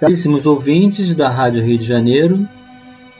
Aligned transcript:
Caríssimos 0.00 0.46
ouvintes 0.46 1.12
da 1.12 1.28
Rádio 1.28 1.60
Rio 1.60 1.76
de 1.76 1.84
Janeiro, 1.84 2.48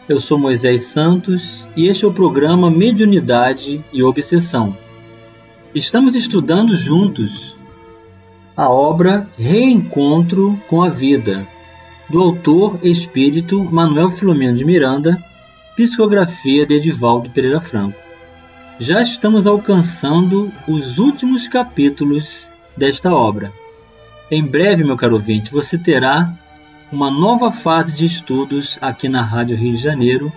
eu 0.08 0.20
sou 0.20 0.38
Moisés 0.38 0.84
Santos 0.84 1.66
e 1.76 1.88
este 1.88 2.04
é 2.04 2.08
o 2.08 2.12
programa 2.12 2.70
Mediunidade 2.70 3.84
e 3.92 4.00
Obsessão. 4.00 4.76
Estamos 5.74 6.14
estudando 6.14 6.76
juntos 6.76 7.56
a 8.56 8.70
obra 8.70 9.28
Reencontro 9.36 10.56
com 10.68 10.80
a 10.80 10.88
Vida, 10.88 11.48
do 12.08 12.22
autor 12.22 12.78
espírito 12.84 13.64
Manuel 13.64 14.12
Filomeno 14.12 14.56
de 14.56 14.64
Miranda, 14.64 15.18
psicografia 15.74 16.64
de 16.64 16.74
Edivaldo 16.74 17.28
Pereira 17.30 17.60
Franco. 17.60 17.98
Já 18.78 19.02
estamos 19.02 19.48
alcançando 19.48 20.52
os 20.68 20.98
últimos 20.98 21.48
capítulos 21.48 22.52
desta 22.76 23.12
obra. 23.12 23.52
Em 24.30 24.44
breve, 24.44 24.84
meu 24.84 24.96
caro 24.96 25.14
ouvinte, 25.14 25.50
você 25.50 25.76
terá 25.76 26.38
uma 26.90 27.10
nova 27.10 27.52
fase 27.52 27.92
de 27.92 28.06
estudos 28.06 28.78
aqui 28.80 29.10
na 29.10 29.20
Rádio 29.20 29.56
Rio 29.56 29.74
de 29.74 29.82
Janeiro, 29.82 30.32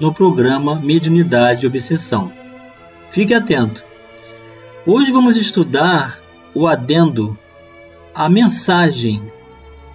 no 0.00 0.12
programa 0.12 0.74
Mediunidade 0.74 1.64
e 1.64 1.68
Obsessão. 1.68 2.32
Fique 3.10 3.32
atento. 3.32 3.84
Hoje 4.84 5.12
vamos 5.12 5.36
estudar 5.36 6.18
o 6.54 6.66
adendo 6.66 7.38
à 8.12 8.28
mensagem 8.28 9.22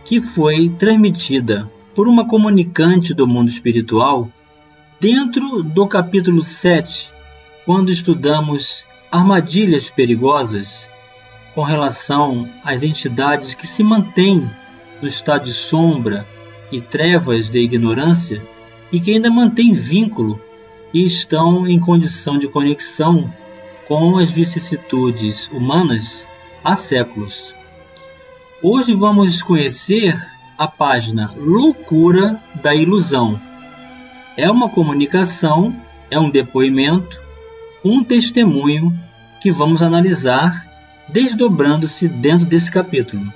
que 0.05 0.21
foi 0.21 0.69
transmitida 0.69 1.69
por 1.93 2.07
uma 2.07 2.25
comunicante 2.25 3.13
do 3.13 3.27
mundo 3.27 3.49
espiritual 3.49 4.29
dentro 5.01 5.61
do 5.61 5.85
capítulo 5.87 6.41
7, 6.41 7.11
quando 7.65 7.91
estudamos 7.91 8.87
armadilhas 9.11 9.89
perigosas 9.89 10.89
com 11.53 11.63
relação 11.63 12.47
às 12.63 12.81
entidades 12.81 13.53
que 13.55 13.67
se 13.67 13.83
mantêm 13.83 14.49
no 15.01 15.07
estado 15.07 15.45
de 15.45 15.53
sombra 15.53 16.27
e 16.71 16.81
trevas 16.81 17.49
de 17.49 17.59
ignorância 17.59 18.41
e 18.91 18.99
que 18.99 19.11
ainda 19.11 19.29
mantêm 19.29 19.73
vínculo 19.73 20.41
e 20.93 21.05
estão 21.05 21.67
em 21.67 21.79
condição 21.79 22.37
de 22.37 22.47
conexão 22.47 23.31
com 23.87 24.17
as 24.17 24.31
vicissitudes 24.31 25.49
humanas 25.51 26.27
há 26.63 26.75
séculos. 26.75 27.55
Hoje 28.61 28.93
vamos 28.93 29.41
conhecer 29.41 30.19
a 30.57 30.67
página 30.67 31.31
Loucura 31.37 32.41
da 32.55 32.73
Ilusão. 32.73 33.39
É 34.35 34.49
uma 34.49 34.69
comunicação, 34.69 35.75
é 36.09 36.19
um 36.19 36.29
depoimento, 36.29 37.21
um 37.83 38.03
testemunho 38.03 38.97
que 39.39 39.51
vamos 39.51 39.83
analisar 39.83 40.67
desdobrando-se 41.07 42.07
dentro 42.07 42.45
desse 42.45 42.71
capítulo. 42.71 43.31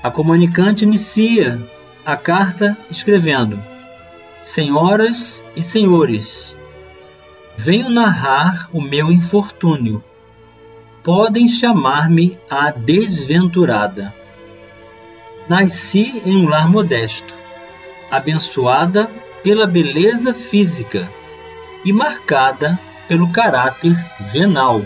A 0.00 0.10
comunicante 0.12 0.84
inicia 0.84 1.60
a 2.06 2.16
carta 2.16 2.76
escrevendo: 2.88 3.60
Senhoras 4.40 5.44
e 5.56 5.62
senhores, 5.62 6.56
venho 7.56 7.90
narrar 7.90 8.68
o 8.72 8.80
meu 8.80 9.10
infortúnio. 9.10 10.02
Podem 11.02 11.48
chamar-me 11.48 12.38
a 12.48 12.70
desventurada. 12.70 14.14
Nasci 15.48 16.22
em 16.24 16.36
um 16.36 16.48
lar 16.48 16.68
modesto, 16.68 17.34
abençoada 18.08 19.10
pela 19.42 19.66
beleza 19.66 20.32
física 20.32 21.10
e 21.84 21.92
marcada 21.92 22.78
pelo 23.08 23.30
caráter 23.32 23.96
venal, 24.20 24.82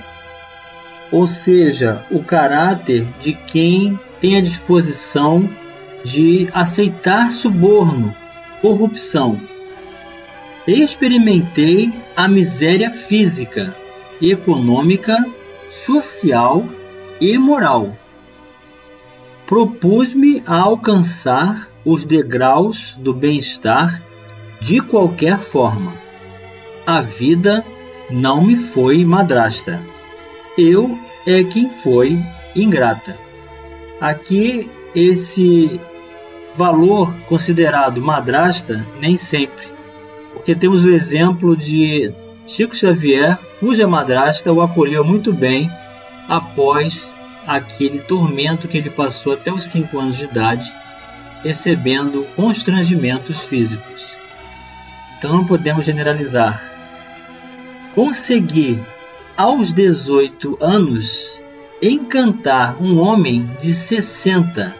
ou 1.10 1.26
seja, 1.26 2.06
o 2.10 2.22
caráter 2.22 3.06
de 3.20 3.32
quem 3.34 3.98
tem 4.22 4.36
a 4.36 4.40
disposição 4.40 5.50
de 6.04 6.48
aceitar 6.54 7.32
suborno, 7.32 8.14
corrupção. 8.60 9.40
Experimentei 10.64 11.92
a 12.14 12.28
miséria 12.28 12.88
física, 12.88 13.74
econômica, 14.20 15.16
social 15.68 16.64
e 17.20 17.36
moral. 17.36 17.96
Propus-me 19.44 20.40
a 20.46 20.56
alcançar 20.56 21.68
os 21.84 22.04
degraus 22.04 22.96
do 22.96 23.12
bem-estar 23.12 24.00
de 24.60 24.80
qualquer 24.80 25.40
forma. 25.40 25.94
A 26.86 27.00
vida 27.00 27.64
não 28.08 28.40
me 28.40 28.56
foi 28.56 29.04
madrasta. 29.04 29.82
Eu 30.56 30.96
é 31.26 31.42
quem 31.42 31.68
foi 31.68 32.24
ingrata. 32.54 33.31
Aqui, 34.02 34.68
esse 34.96 35.80
valor 36.56 37.14
considerado 37.28 38.02
madrasta, 38.02 38.84
nem 39.00 39.16
sempre. 39.16 39.64
Porque 40.32 40.56
temos 40.56 40.82
o 40.82 40.90
exemplo 40.90 41.56
de 41.56 42.12
Chico 42.44 42.74
Xavier, 42.74 43.38
cuja 43.60 43.86
madrasta 43.86 44.52
o 44.52 44.60
acolheu 44.60 45.04
muito 45.04 45.32
bem 45.32 45.70
após 46.28 47.14
aquele 47.46 48.00
tormento 48.00 48.66
que 48.66 48.76
ele 48.76 48.90
passou 48.90 49.34
até 49.34 49.52
os 49.52 49.66
5 49.66 49.96
anos 49.96 50.16
de 50.16 50.24
idade, 50.24 50.74
recebendo 51.44 52.26
constrangimentos 52.34 53.42
físicos. 53.42 54.08
Então 55.16 55.32
não 55.32 55.44
podemos 55.44 55.86
generalizar. 55.86 56.60
Conseguir 57.94 58.80
aos 59.36 59.72
18 59.72 60.58
anos 60.60 61.41
encantar 61.82 62.80
um 62.80 63.00
homem 63.00 63.50
de 63.60 63.74
60, 63.74 64.72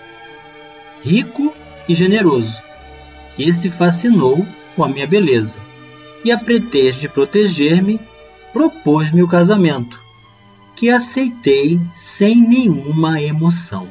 rico 1.03 1.53
e 1.89 1.97
generoso, 1.97 2.63
que 3.35 3.53
se 3.53 3.69
fascinou 3.71 4.47
com 4.77 4.85
a 4.85 4.89
minha 4.89 5.07
beleza 5.07 5.59
e, 6.25 6.31
a 6.31 6.39
pretexto 6.39 7.01
de 7.01 7.09
proteger-me, 7.09 8.01
propôs-me 8.53 9.21
o 9.21 9.29
casamento, 9.29 10.01
que 10.77 10.91
aceitei 10.91 11.81
sem 11.91 12.37
nenhuma 12.37 13.21
emoção. 13.21 13.89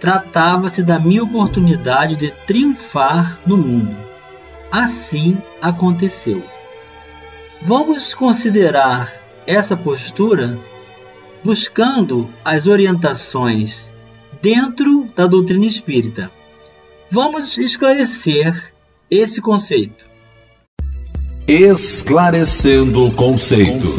Tratava-se 0.00 0.82
da 0.82 0.98
minha 0.98 1.22
oportunidade 1.22 2.16
de 2.16 2.32
triunfar 2.44 3.38
no 3.46 3.56
mundo. 3.56 3.96
Assim 4.70 5.38
aconteceu. 5.62 6.42
Vamos 7.62 8.12
considerar 8.12 9.12
essa 9.46 9.76
postura 9.76 10.58
buscando 11.44 12.30
as 12.42 12.66
orientações 12.66 13.92
dentro 14.40 15.06
da 15.14 15.26
doutrina 15.26 15.66
espírita. 15.66 16.32
Vamos 17.10 17.58
esclarecer 17.58 18.72
esse 19.10 19.42
conceito. 19.42 20.06
Esclarecendo 21.46 23.10
conceitos. 23.12 23.96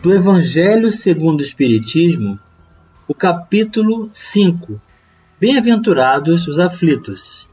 Do 0.00 0.14
Evangelho 0.14 0.92
segundo 0.92 1.40
o 1.40 1.42
Espiritismo, 1.42 2.38
o 3.08 3.14
capítulo 3.14 4.08
5. 4.12 4.80
Bem-aventurados 5.40 6.46
os 6.46 6.60
aflitos. 6.60 7.48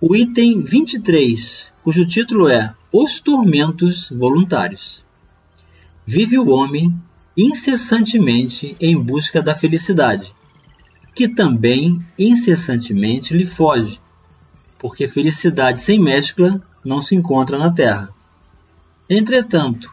O 0.00 0.16
item 0.16 0.62
23, 0.62 1.70
cujo 1.84 2.04
título 2.04 2.48
é 2.48 2.74
Os 2.92 3.20
tormentos 3.20 4.10
voluntários 4.10 5.08
vive 6.06 6.38
o 6.38 6.48
homem 6.48 6.94
incessantemente 7.36 8.76
em 8.80 8.98
busca 8.98 9.42
da 9.42 9.54
felicidade, 9.54 10.34
que 11.14 11.28
também 11.28 12.04
incessantemente 12.18 13.34
lhe 13.34 13.46
foge, 13.46 14.00
porque 14.78 15.06
felicidade 15.06 15.80
sem 15.80 15.98
mescla 15.98 16.60
não 16.84 17.00
se 17.00 17.14
encontra 17.14 17.58
na 17.58 17.70
terra. 17.70 18.08
Entretanto, 19.08 19.90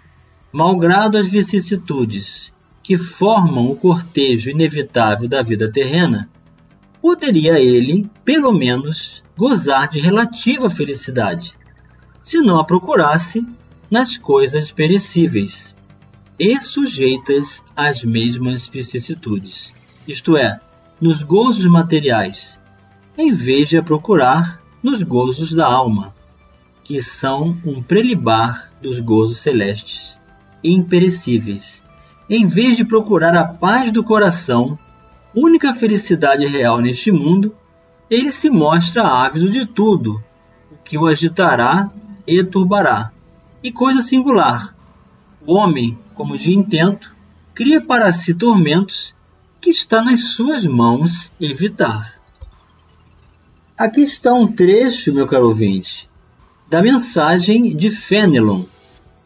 malgrado 0.52 1.18
as 1.18 1.30
vicissitudes 1.30 2.52
que 2.82 2.98
formam 2.98 3.70
o 3.70 3.76
cortejo 3.76 4.50
inevitável 4.50 5.28
da 5.28 5.42
vida 5.42 5.72
terrena, 5.72 6.30
poderia 7.02 7.60
ele, 7.60 8.10
pelo 8.24 8.52
menos, 8.52 9.24
gozar 9.38 9.88
de 9.88 10.00
relativa 10.00 10.70
felicidade, 10.70 11.58
se 12.20 12.40
não 12.40 12.60
a 12.60 12.64
procurasse 12.64 13.46
nas 13.90 14.18
coisas 14.18 14.72
perecíveis, 14.72 15.76
e 16.40 16.62
sujeitas 16.62 17.64
às 17.76 18.04
mesmas 18.04 18.68
vicissitudes, 18.68 19.74
isto 20.08 20.38
é, 20.38 20.60
nos 21.02 21.24
gozos 21.24 21.66
materiais, 21.66 22.60
em 23.18 23.34
vez 23.34 23.70
de 23.70 23.78
a 23.78 23.84
procurar 23.84 24.62
nos 24.84 25.02
gozos 25.02 25.52
da 25.52 25.66
alma, 25.66 26.14
que 26.84 27.02
são 27.02 27.58
um 27.66 27.82
prelibar 27.82 28.72
dos 28.82 29.00
gozos 29.00 29.40
celestes, 29.40 30.20
imperecíveis, 30.64 31.84
em 32.30 32.46
vez 32.46 32.78
de 32.78 32.86
procurar 32.86 33.36
a 33.36 33.44
paz 33.44 33.92
do 33.92 34.04
coração, 34.04 34.78
única 35.36 35.74
felicidade 35.74 36.46
real 36.46 36.80
neste 36.80 37.12
mundo, 37.12 37.56
ele 38.10 38.32
se 38.32 38.50
mostra 38.50 39.08
ávido 39.08 39.50
de 39.50 39.66
tudo, 39.66 40.24
o 40.72 40.76
que 40.84 40.98
o 40.98 41.08
agitará 41.08 41.90
e 42.28 42.44
turbará. 42.44 43.12
E 43.64 43.72
coisa 43.72 44.02
singular, 44.02 44.77
homem, 45.48 45.98
como 46.14 46.38
de 46.38 46.52
intento, 46.52 47.16
cria 47.56 47.80
para 47.80 48.12
si 48.12 48.34
tormentos 48.34 49.16
que 49.62 49.70
está 49.70 50.04
nas 50.04 50.20
suas 50.32 50.66
mãos 50.66 51.32
evitar. 51.40 52.16
Aqui 53.78 54.02
está 54.02 54.34
um 54.34 54.52
trecho, 54.52 55.14
meu 55.14 55.26
caro 55.26 55.48
ouvinte, 55.48 56.10
da 56.70 56.82
mensagem 56.82 57.76
de 57.76 57.90
Fenelon, 57.90 58.66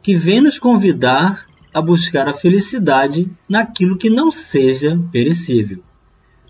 que 0.03 0.15
vem 0.15 0.41
nos 0.41 0.59
convidar 0.59 1.47
a 1.73 1.81
buscar 1.81 2.27
a 2.27 2.33
felicidade 2.33 3.29
naquilo 3.49 3.97
que 3.97 4.09
não 4.09 4.29
seja 4.29 4.99
perecível. 5.11 5.81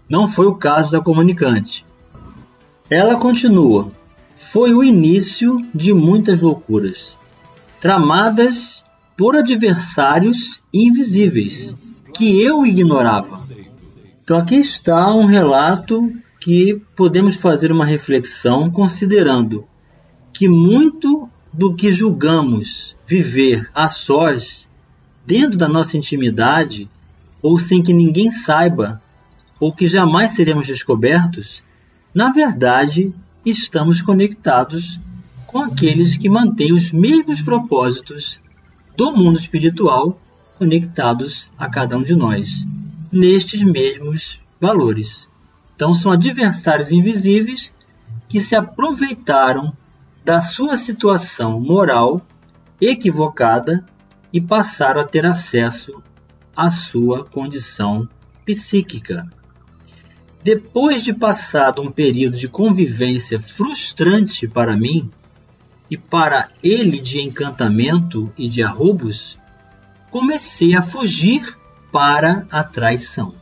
Não 0.09 0.27
foi 0.27 0.47
o 0.47 0.55
caso 0.55 0.91
da 0.91 0.99
comunicante. 0.99 1.85
Ela 2.89 3.15
continua: 3.15 3.91
foi 4.35 4.73
o 4.73 4.83
início 4.83 5.65
de 5.73 5.93
muitas 5.93 6.41
loucuras, 6.41 7.17
tramadas 7.79 8.83
por 9.17 9.35
adversários 9.35 10.61
invisíveis 10.73 11.75
que 12.13 12.41
eu 12.41 12.65
ignorava. 12.65 13.39
Então 14.23 14.37
aqui 14.37 14.55
está 14.55 15.13
um 15.13 15.25
relato 15.25 16.11
que 16.39 16.81
podemos 16.95 17.35
fazer 17.35 17.71
uma 17.71 17.85
reflexão 17.85 18.69
considerando 18.71 19.65
que 20.33 20.47
muito 20.47 21.29
do 21.53 21.75
que 21.75 21.91
julgamos 21.91 22.95
viver 23.05 23.69
a 23.75 23.89
sós, 23.89 24.67
dentro 25.25 25.57
da 25.57 25.67
nossa 25.67 25.97
intimidade, 25.97 26.89
ou 27.41 27.59
sem 27.59 27.83
que 27.83 27.93
ninguém 27.93 28.31
saiba, 28.31 29.01
ou 29.59 29.71
que 29.71 29.87
jamais 29.87 30.31
seremos 30.31 30.65
descobertos, 30.65 31.63
na 32.13 32.31
verdade 32.31 33.13
estamos 33.45 34.01
conectados 34.01 34.99
com 35.45 35.59
aqueles 35.59 36.17
que 36.17 36.29
mantêm 36.29 36.71
os 36.71 36.91
mesmos 36.91 37.41
propósitos 37.41 38.39
do 38.95 39.11
mundo 39.11 39.39
espiritual 39.39 40.19
conectados 40.57 41.51
a 41.57 41.69
cada 41.69 41.97
um 41.97 42.03
de 42.03 42.15
nós, 42.15 42.65
nestes 43.11 43.63
mesmos 43.63 44.39
valores. 44.59 45.27
Então, 45.75 45.93
são 45.93 46.11
adversários 46.11 46.91
invisíveis 46.91 47.73
que 48.29 48.39
se 48.39 48.55
aproveitaram 48.55 49.73
da 50.23 50.39
sua 50.39 50.77
situação 50.77 51.59
moral 51.59 52.21
equivocada 52.79 53.83
e 54.31 54.39
passaram 54.39 55.01
a 55.01 55.03
ter 55.03 55.25
acesso 55.25 56.01
à 56.55 56.69
sua 56.69 57.25
condição 57.25 58.07
psíquica. 58.45 59.27
Depois 60.43 61.03
de 61.03 61.13
passado 61.13 61.81
um 61.81 61.91
período 61.91 62.37
de 62.37 62.47
convivência 62.47 63.39
frustrante 63.39 64.47
para 64.47 64.75
mim 64.75 65.11
e 65.91 65.97
para 65.97 66.47
ele 66.63 67.01
de 67.01 67.19
encantamento 67.19 68.31
e 68.37 68.47
de 68.47 68.63
arrobos, 68.63 69.37
comecei 70.09 70.73
a 70.73 70.81
fugir 70.81 71.57
para 71.91 72.47
a 72.49 72.63
traição. 72.63 73.33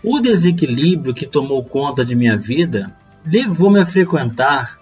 O 0.00 0.20
desequilíbrio 0.20 1.12
que 1.12 1.26
tomou 1.26 1.64
conta 1.64 2.04
de 2.04 2.14
minha 2.14 2.36
vida 2.36 2.96
levou-me 3.26 3.80
a 3.80 3.86
frequentar 3.86 4.78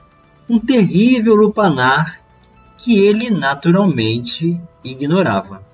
um 0.46 0.58
terrível 0.58 1.34
lupanar 1.34 2.20
que 2.76 2.98
ele 2.98 3.30
naturalmente 3.30 4.60
ignorava. 4.84 5.64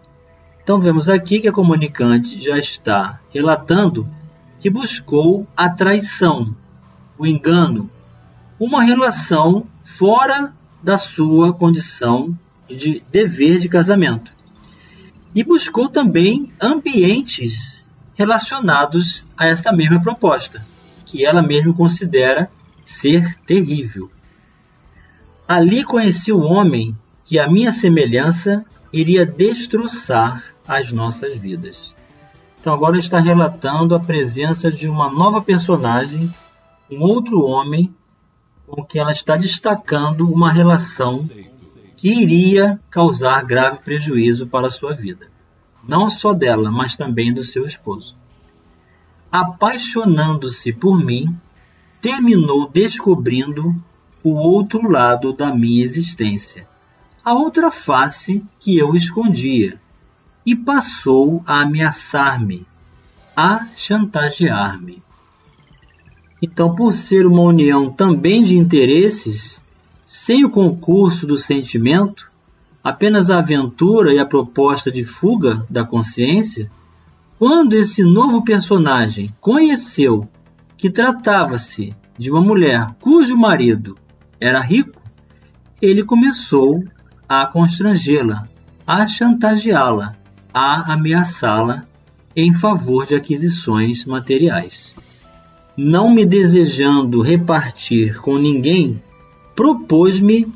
Então 0.62 0.80
vemos 0.80 1.08
aqui 1.08 1.40
que 1.40 1.48
a 1.48 1.52
comunicante 1.52 2.38
já 2.38 2.56
está 2.56 3.18
relatando 3.30 4.08
que 4.60 4.70
buscou 4.70 5.44
a 5.56 5.68
traição, 5.68 6.54
o 7.18 7.26
engano, 7.26 7.90
uma 8.60 8.82
relação 8.82 9.66
fora 9.82 10.52
da 10.82 10.98
sua 10.98 11.52
condição 11.52 12.36
de 12.68 13.02
dever 13.10 13.58
de 13.58 13.68
casamento. 13.68 14.32
E 15.34 15.42
buscou 15.42 15.88
também 15.88 16.52
ambientes 16.60 17.86
relacionados 18.14 19.26
a 19.36 19.46
esta 19.46 19.72
mesma 19.72 20.00
proposta, 20.00 20.66
que 21.04 21.24
ela 21.24 21.42
mesma 21.42 21.72
considera 21.72 22.50
ser 22.84 23.38
terrível. 23.46 24.10
Ali 25.46 25.84
conheci 25.84 26.32
o 26.32 26.40
homem 26.40 26.96
que, 27.24 27.38
a 27.38 27.48
minha 27.48 27.70
semelhança, 27.70 28.64
iria 28.92 29.24
destroçar 29.24 30.42
as 30.66 30.92
nossas 30.92 31.36
vidas. 31.36 31.94
Então, 32.60 32.74
agora 32.74 32.98
está 32.98 33.20
relatando 33.20 33.94
a 33.94 34.00
presença 34.00 34.70
de 34.70 34.88
uma 34.88 35.10
nova 35.10 35.40
personagem, 35.40 36.32
um 36.90 37.00
outro 37.02 37.40
homem, 37.42 37.94
com 38.68 38.84
que 38.84 38.98
ela 38.98 39.12
está 39.12 39.36
destacando 39.36 40.30
uma 40.30 40.52
relação 40.52 41.28
que 41.96 42.08
iria 42.22 42.78
causar 42.90 43.42
grave 43.44 43.80
prejuízo 43.80 44.46
para 44.46 44.68
a 44.68 44.70
sua 44.70 44.92
vida 44.92 45.28
não 45.88 46.10
só 46.10 46.34
dela, 46.34 46.70
mas 46.70 46.94
também 46.94 47.32
do 47.32 47.42
seu 47.42 47.64
esposo. 47.64 48.14
Apaixonando-se 49.32 50.70
por 50.70 51.02
mim, 51.02 51.34
terminou 51.98 52.68
descobrindo 52.68 53.74
o 54.22 54.32
outro 54.34 54.86
lado 54.90 55.32
da 55.32 55.54
minha 55.54 55.82
existência, 55.82 56.68
a 57.24 57.32
outra 57.32 57.70
face 57.70 58.44
que 58.60 58.76
eu 58.76 58.94
escondia, 58.94 59.80
e 60.44 60.54
passou 60.54 61.42
a 61.46 61.62
ameaçar-me, 61.62 62.66
a 63.34 63.66
chantagear-me. 63.74 65.02
Então, 66.40 66.74
por 66.74 66.94
ser 66.94 67.26
uma 67.26 67.42
união 67.42 67.90
também 67.90 68.42
de 68.42 68.56
interesses, 68.56 69.60
sem 70.04 70.44
o 70.44 70.50
concurso 70.50 71.26
do 71.26 71.36
sentimento, 71.36 72.30
apenas 72.82 73.28
a 73.28 73.38
aventura 73.38 74.12
e 74.12 74.18
a 74.18 74.26
proposta 74.26 74.90
de 74.90 75.04
fuga 75.04 75.66
da 75.68 75.84
consciência, 75.84 76.70
quando 77.38 77.74
esse 77.74 78.02
novo 78.02 78.42
personagem 78.42 79.34
conheceu 79.40 80.28
que 80.76 80.88
tratava-se 80.88 81.94
de 82.16 82.30
uma 82.30 82.40
mulher 82.40 82.94
cujo 83.00 83.36
marido 83.36 83.96
era 84.40 84.60
rico, 84.60 85.00
ele 85.80 86.02
começou 86.02 86.82
a 87.28 87.46
constrangê-la, 87.46 88.48
a 88.86 89.06
chantageá-la, 89.06 90.16
a 90.52 90.94
ameaçá-la 90.94 91.84
em 92.34 92.52
favor 92.52 93.06
de 93.06 93.14
aquisições 93.14 94.04
materiais. 94.04 94.94
Não 95.80 96.12
me 96.12 96.26
desejando 96.26 97.22
repartir 97.22 98.20
com 98.20 98.36
ninguém, 98.36 99.00
propôs-me 99.54 100.52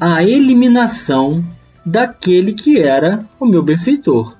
a 0.00 0.24
eliminação 0.24 1.46
daquele 1.86 2.52
que 2.52 2.76
era 2.76 3.24
o 3.38 3.46
meu 3.46 3.62
benfeitor. 3.62 4.36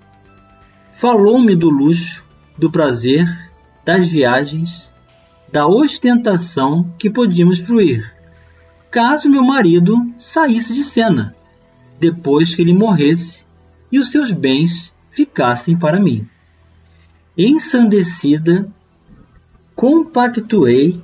Falou-me 0.90 1.54
do 1.54 1.70
luxo, 1.70 2.24
do 2.58 2.68
prazer, 2.68 3.28
das 3.84 4.10
viagens, 4.10 4.92
da 5.52 5.68
ostentação 5.68 6.92
que 6.98 7.08
podíamos 7.08 7.60
fruir, 7.60 8.12
caso 8.90 9.30
meu 9.30 9.44
marido 9.44 9.94
saísse 10.16 10.74
de 10.74 10.82
cena, 10.82 11.32
depois 12.00 12.56
que 12.56 12.62
ele 12.62 12.74
morresse 12.74 13.44
e 13.92 14.00
os 14.00 14.10
seus 14.10 14.32
bens 14.32 14.92
ficassem 15.12 15.78
para 15.78 16.00
mim. 16.00 16.26
Ensandecida, 17.36 18.68
compactuei 19.78 21.00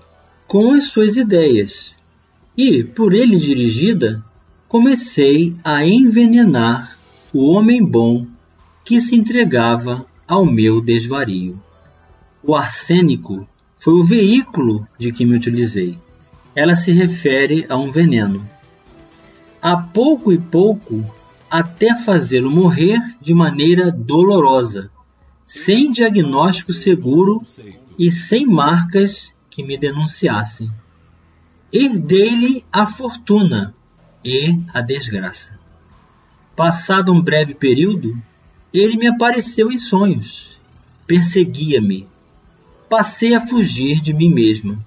com 0.48 0.72
as 0.72 0.86
suas 0.86 1.16
ideias 1.16 1.96
e, 2.58 2.82
por 2.82 3.14
ele 3.14 3.36
dirigida, 3.36 4.20
comecei 4.66 5.54
a 5.62 5.86
envenenar 5.86 6.98
o 7.32 7.52
homem 7.52 7.84
bom 7.84 8.26
que 8.84 9.00
se 9.00 9.14
entregava 9.14 10.04
ao 10.26 10.44
meu 10.44 10.80
desvario. 10.80 11.56
O 12.42 12.56
arsênico 12.56 13.46
foi 13.78 13.94
o 13.94 14.02
veículo 14.02 14.84
de 14.98 15.12
que 15.12 15.24
me 15.24 15.36
utilizei. 15.36 15.96
Ela 16.52 16.74
se 16.74 16.90
refere 16.90 17.64
a 17.68 17.76
um 17.76 17.92
veneno. 17.92 18.44
A 19.62 19.76
pouco 19.76 20.32
e 20.32 20.38
pouco, 20.38 21.04
até 21.48 21.94
fazê-lo 21.94 22.50
morrer 22.50 22.98
de 23.20 23.34
maneira 23.34 23.92
dolorosa, 23.92 24.90
sem 25.44 25.92
diagnóstico 25.92 26.72
seguro 26.72 27.40
e 27.98 28.10
sem 28.10 28.46
marcas 28.46 29.34
que 29.50 29.62
me 29.62 29.76
denunciassem. 29.76 30.70
Herdei-lhe 31.72 32.64
a 32.72 32.86
fortuna 32.86 33.74
e 34.24 34.60
a 34.72 34.80
desgraça. 34.80 35.58
Passado 36.56 37.12
um 37.12 37.20
breve 37.20 37.54
período, 37.54 38.16
ele 38.72 38.96
me 38.96 39.06
apareceu 39.06 39.70
em 39.70 39.78
sonhos, 39.78 40.60
perseguia-me. 41.06 42.08
Passei 42.88 43.34
a 43.34 43.40
fugir 43.40 44.00
de 44.00 44.12
mim 44.12 44.32
mesma. 44.32 44.84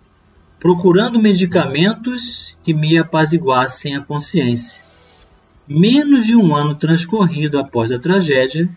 procurando 0.59 1.19
medicamentos 1.19 2.55
que 2.63 2.73
me 2.73 2.97
apaziguassem 2.97 3.95
a 3.95 4.01
consciência. 4.01 4.83
Menos 5.67 6.25
de 6.25 6.35
um 6.35 6.55
ano 6.55 6.73
transcorrido 6.75 7.59
após 7.59 7.91
a 7.91 7.99
tragédia, 7.99 8.69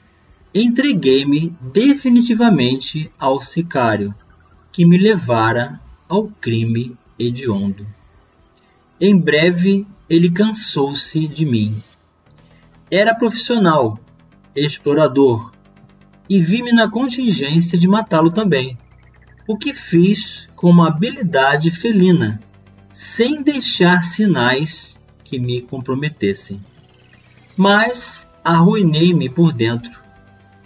entreguei-me 0.55 1.57
definitivamente 1.61 3.11
ao 3.19 3.41
sicário, 3.41 4.15
que 4.73 4.85
me 4.85 4.99
levara 4.99 5.81
ao 6.09 6.27
crime 6.29 6.97
hediondo. 7.19 7.87
Em 9.01 9.17
breve, 9.17 9.87
ele 10.09 10.31
cansou-se 10.31 11.29
de 11.29 11.47
mim. 11.47 11.83
Era 12.91 13.15
profissional, 13.15 13.99
explorador, 14.55 15.53
e 16.29 16.41
vi-me 16.41 16.73
na 16.73 16.91
contingência 16.91 17.79
de 17.79 17.89
matá-lo 17.89 18.31
também, 18.31 18.77
o 19.47 19.57
que 19.57 19.73
fiz 19.73 20.49
com 20.57 20.71
uma 20.71 20.89
habilidade 20.89 21.71
felina, 21.71 22.41
sem 22.89 23.43
deixar 23.43 24.03
sinais 24.03 24.99
que 25.23 25.39
me 25.39 25.61
comprometessem. 25.61 26.65
Mas 27.57 28.29
arruinei-me 28.45 29.29
por 29.29 29.53
dentro 29.53 30.00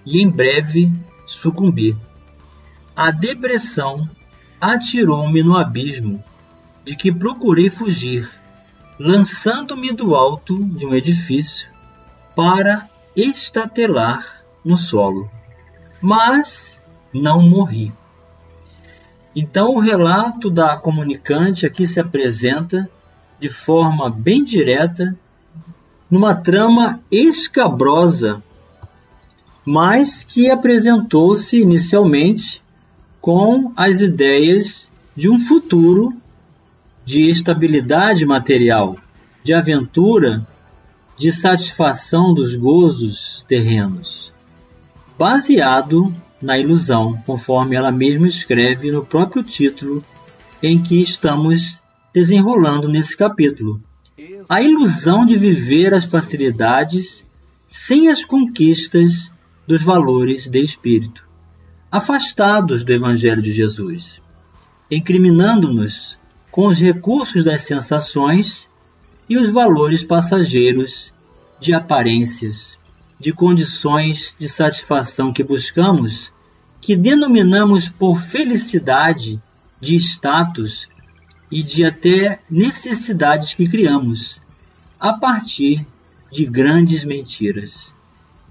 e 0.05 0.23
em 0.23 0.29
breve 0.29 0.93
sucumbi. 1.27 1.97
A 2.95 3.11
depressão 3.11 4.09
atirou-me 4.61 5.43
no 5.43 5.57
abismo 5.57 6.23
de 6.85 6.95
que 6.95 7.13
procurei 7.13 7.71
fugir, 7.71 8.29
lançando-me 8.99 9.93
do 9.93 10.15
alto 10.15 10.63
de 10.65 10.87
um 10.87 10.95
edifício 10.95 11.69
para 12.37 12.89
estatelar 13.17 14.43
no 14.65 14.77
solo. 14.77 15.31
Mas 16.01 16.83
não 17.13 17.43
morri. 17.43 17.93
Então, 19.35 19.75
o 19.75 19.81
relato 19.81 20.49
da 20.49 20.77
comunicante 20.77 21.67
aqui 21.67 21.87
se 21.87 21.99
apresenta 21.99 22.89
de 23.41 23.49
forma 23.49 24.09
bem 24.09 24.45
direta, 24.45 25.17
numa 26.09 26.35
trama 26.35 27.01
escabrosa, 27.11 28.43
mas 29.65 30.23
que 30.23 30.51
apresentou-se 30.51 31.59
inicialmente 31.59 32.63
com 33.21 33.73
as 33.77 34.01
ideias 34.01 34.93
de 35.17 35.31
um 35.31 35.41
futuro 35.41 36.13
de 37.05 37.31
estabilidade 37.31 38.27
material, 38.27 38.97
de 39.43 39.53
aventura, 39.55 40.47
de 41.17 41.31
satisfação 41.31 42.35
dos 42.35 42.55
gozos 42.55 43.45
terrenos, 43.49 44.33
baseado 45.19 46.15
na 46.41 46.59
ilusão, 46.59 47.21
conforme 47.25 47.77
ela 47.77 47.93
mesma 47.93 48.27
escreve 48.27 48.91
no 48.91 49.05
próprio 49.05 49.43
título 49.43 50.05
em 50.63 50.83
que 50.83 51.01
estamos 51.01 51.83
desenrolando 52.13 52.89
nesse 52.89 53.17
capítulo. 53.17 53.81
A 54.49 54.63
ilusão 54.63 55.25
de 55.25 55.37
viver 55.37 55.95
as 55.95 56.05
facilidades 56.05 57.25
sem 57.67 58.09
as 58.09 58.25
conquistas 58.25 59.33
dos 59.67 59.83
valores 59.83 60.49
de 60.49 60.63
espírito, 60.63 61.27
afastados 61.91 62.85
do 62.85 62.93
Evangelho 62.93 63.41
de 63.41 63.53
Jesus, 63.53 64.21
incriminando-nos 64.91 66.19
com 66.51 66.67
os 66.67 66.79
recursos 66.79 67.45
das 67.45 67.63
sensações 67.63 68.69
e 69.29 69.39
os 69.39 69.53
valores 69.53 70.05
passageiros 70.05 71.13
de 71.59 71.73
aparências, 71.73 72.79
de 73.19 73.33
condições 73.33 74.37
de 74.39 74.49
satisfação 74.49 75.33
que 75.33 75.43
buscamos, 75.43 76.33
que 76.81 76.95
denominamos 76.95 77.89
por 77.89 78.21
felicidade 78.21 79.41
de 79.81 79.97
status 79.97 80.89
e 81.51 81.63
de 81.63 81.85
até 81.85 82.41
necessidades 82.51 83.55
que 83.55 83.69
criamos, 83.69 84.41
a 85.01 85.13
partir 85.13 85.87
de 86.31 86.45
grandes 86.45 87.05
mentiras. 87.05 87.95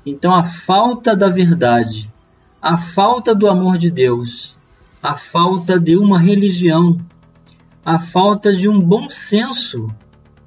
Então, 0.05 0.33
a 0.33 0.43
falta 0.43 1.15
da 1.15 1.29
verdade, 1.29 2.12
a 2.62 2.77
falta 2.77 3.33
do 3.33 3.48
amor 3.48 3.77
de 3.77 3.89
Deus, 3.89 4.57
a 5.01 5.15
falta 5.15 5.79
de 5.79 5.95
uma 5.95 6.19
religião 6.19 7.00
a 7.86 8.00
falta 8.00 8.53
de 8.53 8.69
um 8.69 8.79
bom 8.79 9.10
senso, 9.10 9.93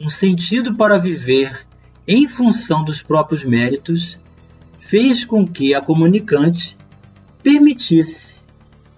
um 0.00 0.08
sentido 0.08 0.74
para 0.74 0.96
viver 0.96 1.66
em 2.08 2.26
função 2.26 2.82
dos 2.82 3.02
próprios 3.02 3.44
méritos, 3.44 4.18
fez 4.78 5.24
com 5.24 5.46
que 5.46 5.74
a 5.74 5.80
comunicante 5.82 6.76
permitisse 7.42 8.36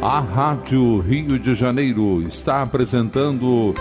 A 0.01 0.20
Rádio 0.20 1.00
Rio 1.00 1.39
de 1.39 1.55
Janeiro 1.55 2.22
está 2.27 2.62
apresentando 2.62 3.74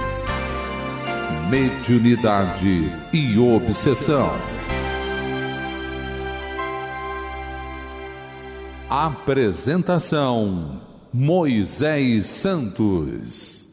Mediunidade 1.51 2.91
e 3.13 3.37
Obsessão. 3.39 4.31
Apresentação 8.89 10.81
Moisés 11.13 12.27
Santos. 12.27 13.64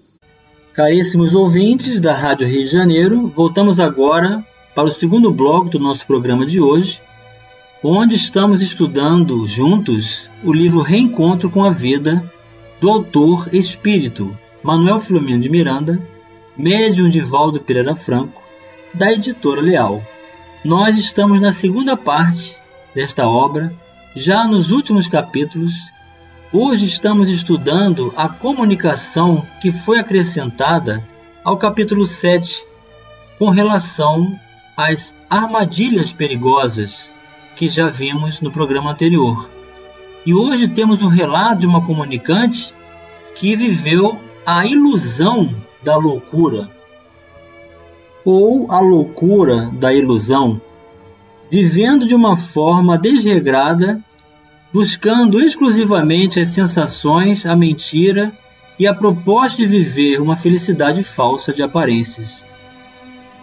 Caríssimos 0.74 1.36
ouvintes 1.36 2.00
da 2.00 2.14
Rádio 2.14 2.48
Rio 2.48 2.64
de 2.64 2.72
Janeiro, 2.72 3.28
voltamos 3.36 3.78
agora 3.78 4.42
para 4.74 4.88
o 4.88 4.92
segundo 4.92 5.30
bloco 5.30 5.70
do 5.70 5.78
nosso 5.78 6.08
programa 6.08 6.46
de 6.46 6.62
hoje, 6.62 7.02
onde 7.84 8.16
estamos 8.16 8.62
estudando 8.62 9.46
juntos 9.46 10.30
o 10.42 10.54
livro 10.54 10.82
Reencontro 10.82 11.50
com 11.50 11.66
a 11.66 11.72
Vida 11.72 12.24
do 12.80 12.90
autor 12.90 13.54
espírito 13.54 14.38
Manuel 14.64 14.98
Filomeno 14.98 15.42
de 15.42 15.50
Miranda, 15.50 16.02
médium 16.58 17.10
de 17.10 17.20
Valdo 17.20 17.60
Pereira 17.60 17.94
Franco, 17.94 18.42
da 18.94 19.12
editora 19.12 19.60
Leal. 19.60 20.02
Nós 20.64 20.98
estamos 20.98 21.42
na 21.42 21.52
segunda 21.52 21.98
parte 21.98 22.56
desta 22.96 23.28
obra 23.28 23.76
já 24.16 24.48
nos 24.48 24.72
últimos 24.72 25.10
capítulos, 25.10 25.74
hoje 26.54 26.86
estamos 26.86 27.30
estudando 27.30 28.14
a 28.18 28.28
comunicação 28.28 29.48
que 29.62 29.72
foi 29.72 30.00
acrescentada 30.00 31.02
ao 31.46 31.58
capítulo 31.58 32.06
7 32.06 32.66
com 33.40 33.50
relação 33.50 34.38
às 34.76 35.16
armadilhas 35.30 36.12
perigosas 36.12 37.10
que 37.56 37.70
já 37.70 37.88
vimos 37.88 38.42
no 38.42 38.52
programa 38.52 38.92
anterior. 38.92 39.50
E 40.26 40.34
hoje 40.34 40.68
temos 40.68 41.02
um 41.02 41.08
relato 41.08 41.62
de 41.62 41.68
uma 41.68 41.86
comunicante 41.86 42.74
que 43.34 43.56
viveu 43.56 44.20
a 44.46 44.66
ilusão 44.66 45.56
da 45.82 45.96
loucura, 45.96 46.70
ou 48.26 48.70
a 48.72 48.80
loucura 48.82 49.72
da 49.74 49.94
ilusão, 49.94 50.62
vivendo 51.50 52.06
de 52.06 52.14
uma 52.14 52.36
forma 52.36 52.98
desregrada 52.98 54.04
buscando 54.74 55.40
exclusivamente 55.42 56.40
as 56.40 56.50
sensações, 56.50 57.46
a 57.46 57.56
mentira 57.56 58.32
e 58.80 58.88
a 58.88 58.94
proposta 58.94 59.58
de 59.58 59.68
viver 59.68 60.22
uma 60.22 60.38
felicidade 60.38 61.04
falsa 61.04 61.54
de 61.54 61.62
aparências. 61.62 62.46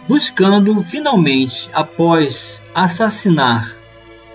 Buscando, 0.07 0.81
finalmente, 0.83 1.69
após 1.71 2.63
assassinar 2.73 3.75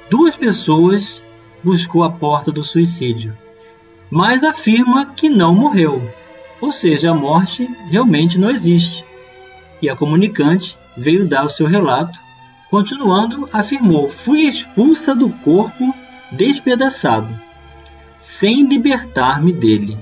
duas 0.08 0.36
pessoas, 0.36 1.22
buscou 1.64 2.04
a 2.04 2.10
porta 2.10 2.52
do 2.52 2.62
suicídio. 2.62 3.36
Mas 4.08 4.44
afirma 4.44 5.06
que 5.06 5.28
não 5.28 5.54
morreu, 5.54 6.08
ou 6.60 6.70
seja, 6.70 7.10
a 7.10 7.14
morte 7.14 7.68
realmente 7.90 8.38
não 8.38 8.50
existe. 8.50 9.04
E 9.82 9.88
a 9.88 9.96
comunicante 9.96 10.78
veio 10.96 11.26
dar 11.26 11.44
o 11.44 11.48
seu 11.48 11.66
relato, 11.66 12.20
continuando, 12.70 13.48
afirmou: 13.52 14.08
Fui 14.08 14.42
expulsa 14.42 15.14
do 15.14 15.28
corpo 15.28 15.92
despedaçado, 16.36 17.28
sem 18.18 18.66
libertar-me 18.66 19.52
dele, 19.52 19.98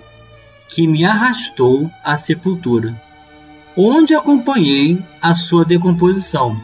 que 0.68 0.86
me 0.86 1.04
arrastou 1.04 1.90
à 2.02 2.16
sepultura, 2.16 3.00
onde 3.76 4.14
acompanhei 4.14 5.02
a 5.20 5.34
sua 5.34 5.64
decomposição, 5.64 6.60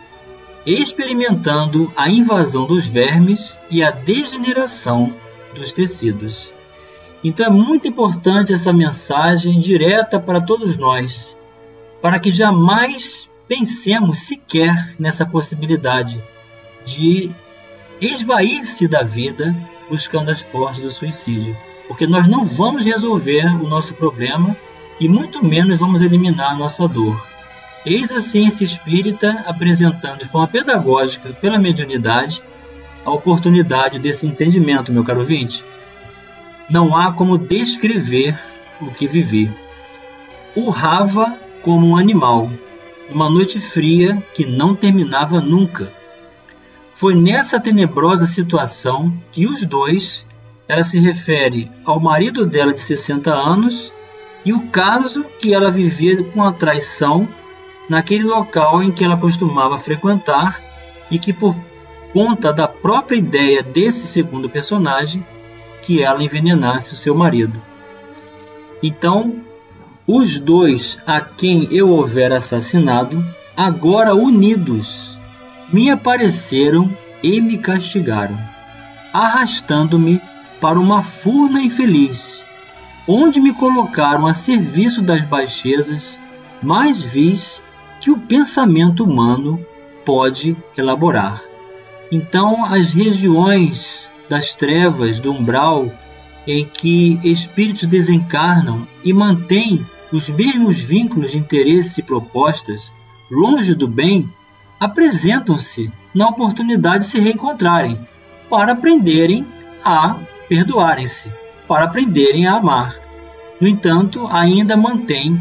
experimentando 0.65 1.93
a 1.97 2.09
invasão 2.09 2.67
dos 2.67 2.87
vermes 2.87 3.61
e 3.71 3.83
a 3.83 3.91
degeneração 3.91 5.15
dos 5.55 5.73
tecidos. 5.73 6.53
Então 7.23 7.47
é 7.47 7.51
muito 7.51 7.89
importante 7.89 8.53
essa 8.53 8.73
mensagem 8.73 9.59
direta 9.59 10.21
para 10.21 10.41
todos 10.41 10.77
nós, 10.77 11.37
para 12.01 12.19
que 12.19 12.31
jamais 12.31 13.29
pensemos 13.49 14.21
sequer 14.21 14.95
nessa 14.99 15.27
possibilidade 15.27 16.23
de 16.85 17.31
esvair-se 18.01 18.87
da 18.87 19.03
vida 19.03 19.55
buscando 19.89 20.31
as 20.31 20.43
portas 20.43 20.81
do 20.81 20.91
suicídio, 20.91 21.57
porque 21.87 22.07
nós 22.07 22.29
não 22.29 22.45
vamos 22.45 22.85
resolver 22.85 23.47
o 23.63 23.69
nosso 23.69 23.95
problema 23.95 24.57
e 25.01 25.09
muito 25.09 25.45
menos 25.45 25.79
vamos 25.79 26.03
eliminar 26.03 26.53
a 26.53 26.57
nossa 26.57 26.87
dor. 26.87 27.27
Eis 27.87 28.13
a 28.13 28.21
ciência 28.21 28.65
espírita 28.65 29.45
apresentando 29.47 30.19
de 30.19 30.27
forma 30.27 30.49
pedagógica, 30.49 31.33
pela 31.33 31.59
mediunidade, 31.59 32.43
a 33.05 33.11
oportunidade 33.11 33.99
desse 33.99 34.27
entendimento, 34.27 34.93
meu 34.93 35.05
caro 35.05 35.21
ouvinte. 35.21 35.65
Não 36.69 36.95
há 36.95 37.13
como 37.13 37.39
descrever 37.39 38.39
o 38.81 38.91
que 38.91 39.07
vivi. 39.07 39.51
Urrava 40.55 41.39
como 41.63 41.87
um 41.87 41.97
animal, 41.97 42.51
numa 43.09 43.31
noite 43.31 43.61
fria 43.61 44.23
que 44.35 44.45
não 44.45 44.75
terminava 44.75 45.41
nunca. 45.41 45.93
Foi 46.99 47.15
nessa 47.15 47.61
tenebrosa 47.61 48.27
situação 48.27 49.17
que 49.31 49.47
os 49.47 49.65
dois, 49.65 50.27
ela 50.67 50.83
se 50.83 50.99
refere 50.99 51.71
ao 51.85 52.01
marido 52.01 52.45
dela 52.45 52.75
de 52.75 52.81
60 52.81 53.33
anos 53.33 53.93
e 54.45 54.53
o 54.53 54.67
caso 54.67 55.23
que 55.39 55.55
ela 55.55 55.71
vivia 55.71 56.25
com 56.25 56.43
a 56.43 56.51
traição 56.51 57.29
naquele 57.89 58.25
local 58.25 58.83
em 58.83 58.91
que 58.91 59.05
ela 59.05 59.17
costumava 59.17 59.79
frequentar 59.79 60.61
e 61.09 61.21
que 61.21 61.33
por 61.33 61.55
conta 62.13 62.53
da 62.53 62.67
própria 62.67 63.17
ideia 63.17 63.63
desse 63.63 64.05
segundo 64.05 64.51
personagem 64.51 65.25
que 65.81 66.03
ela 66.03 66.21
envenenasse 66.21 66.95
o 66.95 66.97
seu 66.97 67.15
marido. 67.15 67.63
Então, 68.83 69.37
os 70.05 70.41
dois 70.41 70.99
a 71.07 71.21
quem 71.21 71.73
eu 71.73 71.91
houver 71.91 72.33
assassinado, 72.33 73.25
agora 73.57 74.17
unidos, 74.17 75.18
me 75.73 75.91
apareceram 75.91 76.91
e 77.23 77.41
me 77.41 77.59
castigaram, 77.59 78.39
arrastando-me 79.13 80.21
para 80.61 80.79
uma 80.79 81.03
furna 81.03 81.61
infeliz, 81.61 82.45
onde 83.07 83.41
me 83.41 83.53
colocaram 83.53 84.27
a 84.27 84.35
serviço 84.35 85.03
das 85.03 85.23
baixezas 85.25 86.21
mais 86.63 87.03
vis 87.03 87.63
que 88.01 88.11
o 88.11 88.19
pensamento 88.19 89.05
humano 89.05 89.65
pode 90.05 90.57
elaborar. 90.77 91.43
Então, 92.11 92.65
as 92.65 92.93
regiões 92.93 94.09
das 94.29 94.55
trevas, 94.55 95.21
do 95.21 95.33
umbral, 95.33 95.93
em 96.47 96.65
que 96.65 97.21
espíritos 97.23 97.87
desencarnam 97.87 98.87
e 99.05 99.13
mantêm 99.13 99.87
os 100.11 100.31
mesmos 100.31 100.81
vínculos 100.81 101.33
de 101.33 101.39
interesse 101.39 102.01
e 102.01 102.05
propostas, 102.05 102.91
longe 103.31 103.75
do 103.75 103.87
bem, 103.87 104.29
apresentam-se 104.81 105.93
na 106.15 106.29
oportunidade 106.29 107.05
de 107.05 107.11
se 107.11 107.19
reencontrarem, 107.19 107.99
para 108.49 108.73
aprenderem 108.73 109.47
a 109.85 110.19
perdoarem-se, 110.49 111.31
para 111.67 111.85
aprenderem 111.85 112.47
a 112.47 112.55
amar. 112.55 112.99
No 113.61 113.67
entanto, 113.67 114.27
ainda 114.31 114.77
mantêm 114.77 115.41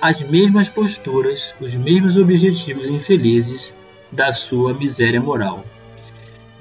as 0.00 0.22
mesmas 0.22 0.68
posturas, 0.68 1.54
os 1.60 1.74
mesmos 1.74 2.16
objetivos 2.16 2.88
infelizes 2.88 3.74
da 4.10 4.32
sua 4.32 4.72
miséria 4.72 5.20
moral. 5.20 5.64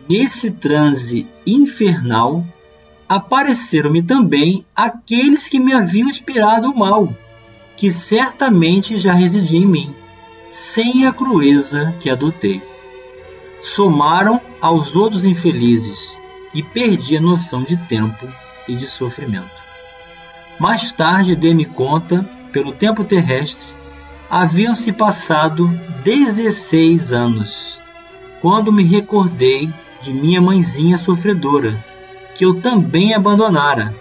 Nesse 0.10 0.52
transe 0.52 1.28
infernal, 1.46 2.46
apareceram-me 3.08 4.02
também 4.02 4.66
aqueles 4.76 5.48
que 5.48 5.60
me 5.60 5.74
haviam 5.74 6.10
inspirado 6.10 6.70
o 6.70 6.78
mal, 6.78 7.14
que 7.78 7.92
certamente 7.92 8.98
já 8.98 9.14
residia 9.14 9.60
em 9.60 9.66
mim, 9.66 9.96
sem 10.48 11.06
a 11.06 11.14
crueza 11.14 11.96
que 12.00 12.10
adotei. 12.10 12.62
Somaram 13.62 14.40
aos 14.62 14.96
outros 14.96 15.26
infelizes 15.26 16.18
e 16.54 16.62
perdi 16.62 17.18
a 17.18 17.22
noção 17.22 17.64
de 17.64 17.76
tempo 17.76 18.28
e 18.68 18.76
de 18.76 18.88
sofrimento. 18.88 19.64
Mais 20.60 20.92
tarde 20.92 21.36
dei-me 21.36 21.66
conta, 21.66 22.28
pelo 22.52 22.72
tempo 22.72 23.04
terrestre, 23.04 23.68
haviam 24.30 24.74
se 24.74 24.94
passado 24.94 25.68
16 26.04 27.12
anos, 27.12 27.82
quando 28.42 28.72
me 28.72 28.84
recordei 28.84 29.70
de 30.02 30.14
minha 30.14 30.40
mãezinha 30.40 30.98
sofredora, 30.98 31.84
que 32.34 32.46
eu 32.46 32.62
também 32.62 33.14
abandonara. 33.14 33.94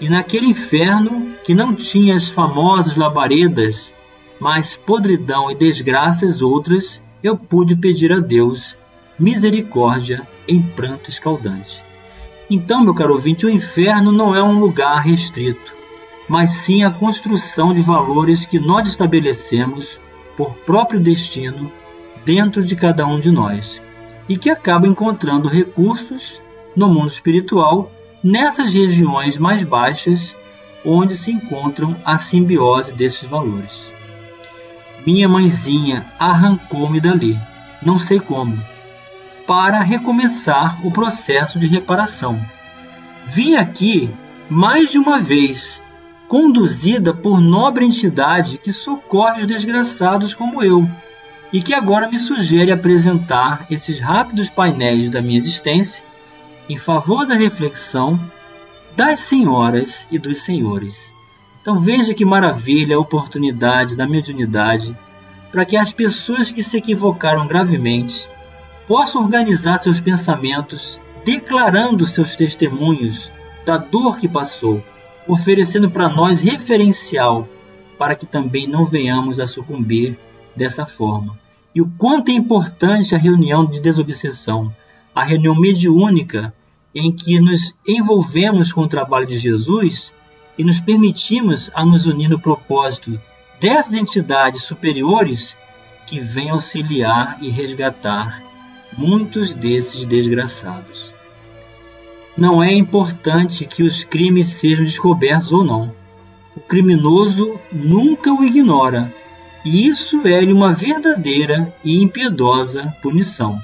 E 0.00 0.08
naquele 0.08 0.46
inferno 0.46 1.32
que 1.44 1.54
não 1.54 1.74
tinha 1.74 2.16
as 2.16 2.28
famosas 2.28 2.96
labaredas, 2.96 3.94
mas 4.40 4.76
podridão 4.76 5.50
e 5.50 5.54
desgraças 5.54 6.42
outras, 6.42 7.02
eu 7.22 7.36
pude 7.36 7.76
pedir 7.76 8.12
a 8.12 8.20
Deus 8.20 8.78
misericórdia 9.18 10.26
em 10.46 10.62
pranto 10.62 11.10
escaldante. 11.10 11.84
Então, 12.48 12.82
meu 12.82 12.94
caro 12.94 13.14
ouvinte, 13.14 13.44
o 13.44 13.50
inferno 13.50 14.12
não 14.12 14.34
é 14.34 14.42
um 14.42 14.58
lugar 14.58 15.00
restrito, 15.00 15.74
mas 16.28 16.50
sim 16.52 16.84
a 16.84 16.90
construção 16.90 17.74
de 17.74 17.82
valores 17.82 18.46
que 18.46 18.58
nós 18.58 18.88
estabelecemos 18.88 20.00
por 20.36 20.54
próprio 20.58 21.00
destino 21.00 21.70
dentro 22.24 22.62
de 22.62 22.76
cada 22.76 23.06
um 23.06 23.18
de 23.18 23.30
nós 23.30 23.82
e 24.28 24.36
que 24.36 24.50
acaba 24.50 24.86
encontrando 24.86 25.48
recursos 25.48 26.40
no 26.76 26.88
mundo 26.88 27.08
espiritual 27.08 27.90
nessas 28.22 28.72
regiões 28.72 29.36
mais 29.36 29.64
baixas 29.64 30.36
onde 30.84 31.16
se 31.16 31.32
encontram 31.32 31.96
a 32.04 32.18
simbiose 32.18 32.92
desses 32.94 33.28
valores. 33.28 33.97
Minha 35.06 35.28
mãezinha 35.28 36.06
arrancou-me 36.18 37.00
dali, 37.00 37.38
não 37.82 37.98
sei 37.98 38.20
como, 38.20 38.58
para 39.46 39.80
recomeçar 39.80 40.84
o 40.86 40.90
processo 40.90 41.58
de 41.58 41.66
reparação. 41.66 42.38
Vim 43.26 43.54
aqui 43.54 44.10
mais 44.50 44.90
de 44.90 44.98
uma 44.98 45.20
vez, 45.20 45.82
conduzida 46.28 47.14
por 47.14 47.40
nobre 47.40 47.84
entidade 47.84 48.58
que 48.58 48.72
socorre 48.72 49.40
os 49.40 49.46
desgraçados 49.46 50.34
como 50.34 50.62
eu 50.62 50.88
e 51.52 51.62
que 51.62 51.72
agora 51.72 52.08
me 52.08 52.18
sugere 52.18 52.70
apresentar 52.70 53.66
esses 53.70 53.98
rápidos 53.98 54.50
painéis 54.50 55.10
da 55.10 55.22
minha 55.22 55.38
existência 55.38 56.04
em 56.68 56.76
favor 56.76 57.24
da 57.24 57.34
reflexão 57.34 58.20
das 58.94 59.20
senhoras 59.20 60.06
e 60.10 60.18
dos 60.18 60.42
senhores. 60.42 61.14
Então 61.68 61.78
veja 61.78 62.14
que 62.14 62.24
maravilha 62.24 62.96
a 62.96 62.98
oportunidade 62.98 63.94
da 63.94 64.08
mediunidade 64.08 64.96
para 65.52 65.66
que 65.66 65.76
as 65.76 65.92
pessoas 65.92 66.50
que 66.50 66.62
se 66.62 66.78
equivocaram 66.78 67.46
gravemente 67.46 68.26
possam 68.86 69.22
organizar 69.22 69.76
seus 69.76 70.00
pensamentos 70.00 70.98
declarando 71.26 72.06
seus 72.06 72.34
testemunhos 72.34 73.30
da 73.66 73.76
dor 73.76 74.16
que 74.16 74.26
passou, 74.26 74.82
oferecendo 75.26 75.90
para 75.90 76.08
nós 76.08 76.40
referencial 76.40 77.46
para 77.98 78.14
que 78.14 78.24
também 78.24 78.66
não 78.66 78.86
venhamos 78.86 79.38
a 79.38 79.46
sucumbir 79.46 80.18
dessa 80.56 80.86
forma. 80.86 81.38
E 81.74 81.82
o 81.82 81.92
quanto 81.98 82.30
é 82.30 82.34
importante 82.34 83.14
a 83.14 83.18
reunião 83.18 83.66
de 83.66 83.78
desobsessão, 83.78 84.74
a 85.14 85.22
reunião 85.22 85.54
mediúnica 85.54 86.54
em 86.94 87.12
que 87.12 87.38
nos 87.38 87.76
envolvemos 87.86 88.72
com 88.72 88.80
o 88.80 88.88
trabalho 88.88 89.26
de 89.26 89.38
Jesus 89.38 90.14
e 90.58 90.64
nos 90.64 90.80
permitimos 90.80 91.70
a 91.72 91.86
nos 91.86 92.04
unir 92.04 92.28
no 92.28 92.38
propósito 92.38 93.18
dessas 93.60 93.94
entidades 93.94 94.64
superiores 94.64 95.56
que 96.04 96.20
vêm 96.20 96.50
auxiliar 96.50 97.38
e 97.40 97.48
resgatar 97.48 98.42
muitos 98.96 99.54
desses 99.54 100.04
desgraçados. 100.04 101.14
não 102.36 102.62
é 102.62 102.72
importante 102.72 103.64
que 103.64 103.82
os 103.82 104.04
crimes 104.04 104.46
sejam 104.46 104.84
descobertos 104.84 105.52
ou 105.52 105.64
não. 105.64 105.92
O 106.56 106.60
criminoso 106.60 107.58
nunca 107.72 108.32
o 108.32 108.44
ignora, 108.44 109.12
e 109.64 109.86
isso 109.86 110.26
é-lhe 110.26 110.52
uma 110.52 110.72
verdadeira 110.72 111.74
e 111.84 112.00
impiedosa 112.00 112.94
punição. 113.02 113.60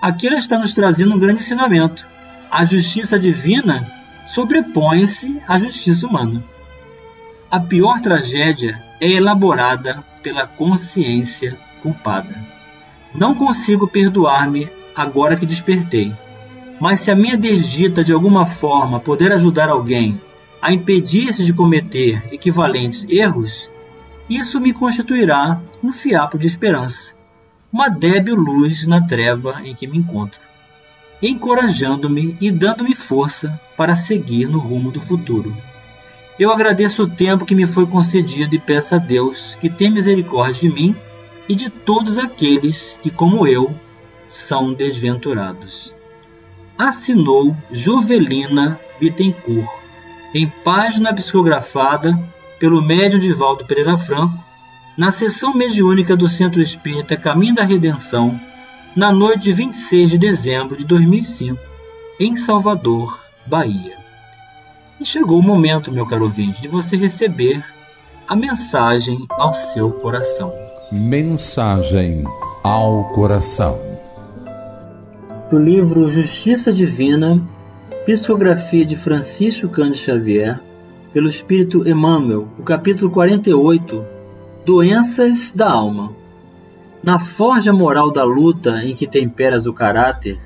Aqui 0.00 0.28
ela 0.28 0.38
está 0.38 0.58
nos 0.58 0.72
trazendo 0.72 1.14
um 1.14 1.18
grande 1.18 1.40
ensinamento. 1.40 2.06
A 2.50 2.64
justiça 2.64 3.18
divina 3.18 3.90
sobrepõe-se 4.26 5.40
à 5.46 5.58
justiça 5.58 6.06
humana. 6.06 6.44
A 7.50 7.60
pior 7.60 8.00
tragédia 8.00 8.82
é 9.00 9.08
elaborada 9.08 10.04
pela 10.22 10.46
consciência 10.46 11.58
culpada. 11.82 12.34
Não 13.14 13.34
consigo 13.34 13.86
perdoar-me 13.86 14.68
agora 14.96 15.36
que 15.36 15.46
despertei. 15.46 16.14
Mas 16.80 17.00
se 17.00 17.10
a 17.10 17.16
minha 17.16 17.36
desdita 17.36 18.02
de 18.02 18.12
alguma 18.12 18.44
forma 18.44 18.98
puder 18.98 19.30
ajudar 19.32 19.68
alguém 19.68 20.20
a 20.60 20.72
impedir-se 20.72 21.44
de 21.44 21.52
cometer 21.52 22.22
equivalentes 22.32 23.06
erros, 23.08 23.70
isso 24.28 24.60
me 24.60 24.72
constituirá 24.72 25.60
um 25.82 25.92
fiapo 25.92 26.38
de 26.38 26.46
esperança, 26.46 27.14
uma 27.70 27.88
débil 27.88 28.34
luz 28.34 28.86
na 28.86 29.06
treva 29.06 29.60
em 29.62 29.74
que 29.74 29.86
me 29.86 29.98
encontro, 29.98 30.40
encorajando-me 31.22 32.36
e 32.40 32.50
dando-me 32.50 32.94
força 32.94 33.58
para 33.76 33.96
seguir 33.96 34.46
no 34.46 34.58
rumo 34.58 34.90
do 34.90 35.00
futuro. 35.00 35.56
Eu 36.38 36.52
agradeço 36.52 37.04
o 37.04 37.08
tempo 37.08 37.44
que 37.44 37.54
me 37.54 37.66
foi 37.66 37.86
concedido 37.86 38.56
e 38.56 38.58
peço 38.58 38.94
a 38.94 38.98
Deus 38.98 39.56
que 39.60 39.70
tenha 39.70 39.92
misericórdia 39.92 40.68
de 40.68 40.74
mim 40.74 40.96
e 41.48 41.54
de 41.54 41.70
todos 41.70 42.18
aqueles 42.18 42.98
que, 43.02 43.10
como 43.10 43.46
eu, 43.46 43.74
são 44.26 44.74
desventurados. 44.74 45.94
Assinou 46.76 47.56
Jovelina 47.70 48.80
Bittencourt, 48.98 49.68
em 50.34 50.48
página 50.64 51.14
psicografada 51.14 52.18
pelo 52.58 52.82
médium 52.82 53.20
Divaldo 53.20 53.64
Pereira 53.64 53.96
Franco, 53.96 54.42
na 54.96 55.10
sessão 55.10 55.54
mediúnica 55.54 56.16
do 56.16 56.28
Centro 56.28 56.60
Espírita 56.62 57.16
Caminho 57.16 57.54
da 57.54 57.62
Redenção, 57.62 58.40
na 58.96 59.10
noite 59.10 59.44
de 59.44 59.52
26 59.52 60.10
de 60.10 60.18
dezembro 60.18 60.76
de 60.76 60.84
2005, 60.84 61.58
em 62.20 62.36
Salvador, 62.36 63.24
Bahia. 63.44 63.96
E 65.00 65.04
chegou 65.04 65.40
o 65.40 65.42
momento, 65.42 65.90
meu 65.90 66.06
caro 66.06 66.24
ouvinte, 66.24 66.62
de 66.62 66.68
você 66.68 66.96
receber 66.96 67.64
a 68.28 68.36
mensagem 68.36 69.26
ao 69.30 69.52
seu 69.52 69.90
coração. 69.90 70.52
Mensagem 70.92 72.24
ao 72.62 73.08
coração. 73.12 73.78
Do 75.50 75.58
livro 75.58 76.08
Justiça 76.08 76.72
Divina, 76.72 77.44
psicografia 78.06 78.86
de 78.86 78.96
Francisco 78.96 79.68
Cândido 79.68 79.96
Xavier, 79.96 80.60
pelo 81.12 81.28
Espírito 81.28 81.86
Emmanuel, 81.88 82.48
o 82.58 82.62
capítulo 82.62 83.10
48, 83.10 84.04
Doenças 84.64 85.52
da 85.52 85.70
Alma. 85.70 86.13
Na 87.04 87.18
forja 87.18 87.70
moral 87.70 88.10
da 88.10 88.24
luta 88.24 88.82
em 88.82 88.94
que 88.94 89.06
temperas 89.06 89.66
o 89.66 89.74
caráter 89.74 90.38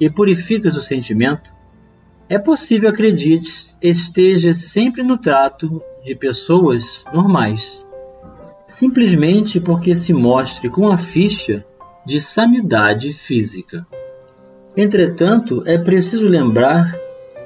e 0.00 0.10
purificas 0.10 0.74
o 0.74 0.80
sentimento, 0.80 1.52
é 2.28 2.36
possível, 2.36 2.90
acredites, 2.90 3.78
estejas 3.80 4.58
sempre 4.58 5.04
no 5.04 5.16
trato 5.16 5.80
de 6.04 6.16
pessoas 6.16 7.04
normais, 7.14 7.86
simplesmente 8.76 9.60
porque 9.60 9.94
se 9.94 10.12
mostre 10.12 10.68
com 10.68 10.90
a 10.90 10.98
ficha 10.98 11.64
de 12.04 12.20
sanidade 12.20 13.12
física. 13.12 13.86
Entretanto, 14.76 15.62
é 15.64 15.78
preciso 15.78 16.26
lembrar 16.26 16.92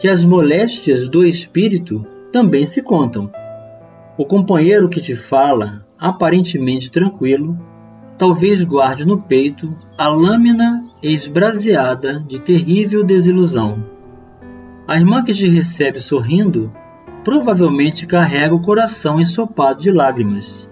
que 0.00 0.08
as 0.08 0.24
moléstias 0.24 1.06
do 1.06 1.22
espírito 1.22 2.02
também 2.32 2.64
se 2.64 2.80
contam. 2.80 3.30
O 4.16 4.24
companheiro 4.24 4.88
que 4.88 5.02
te 5.02 5.14
fala, 5.14 5.86
aparentemente 5.98 6.90
tranquilo, 6.90 7.58
talvez 8.18 8.64
guarde 8.64 9.06
no 9.06 9.22
peito 9.22 9.72
a 9.96 10.08
lâmina 10.08 10.84
esbraseada 11.00 12.18
de 12.18 12.40
terrível 12.40 13.04
desilusão. 13.04 13.86
A 14.88 14.96
irmã 14.96 15.22
que 15.22 15.32
te 15.32 15.46
recebe 15.48 16.00
sorrindo 16.00 16.72
provavelmente 17.22 18.06
carrega 18.06 18.54
o 18.54 18.60
coração 18.60 19.20
ensopado 19.20 19.80
de 19.80 19.92
lágrimas. 19.92 20.68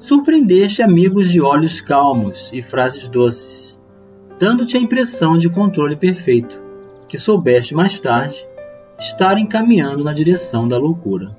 Surpreendeste 0.00 0.82
amigos 0.82 1.30
de 1.30 1.40
olhos 1.40 1.80
calmos 1.80 2.50
e 2.52 2.60
frases 2.60 3.06
doces, 3.06 3.80
dando-te 4.40 4.76
a 4.76 4.80
impressão 4.80 5.38
de 5.38 5.48
controle 5.48 5.94
perfeito, 5.94 6.60
que 7.06 7.16
soubeste 7.16 7.72
mais 7.72 8.00
tarde 8.00 8.44
estar 8.98 9.38
encaminhando 9.38 10.02
na 10.02 10.12
direção 10.12 10.66
da 10.66 10.76
loucura. 10.76 11.36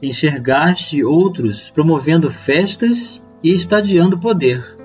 Enxergaste 0.00 1.02
outros 1.02 1.70
promovendo 1.70 2.30
festas 2.30 3.25
e 3.46 3.54
estadiando 3.54 4.18
poder, 4.18 4.76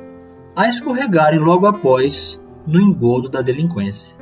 a 0.56 0.70
escorregarem 0.70 1.40
logo 1.40 1.66
após 1.66 2.40
no 2.68 2.80
engodo 2.80 3.28
da 3.28 3.42
delinquência. 3.42 4.16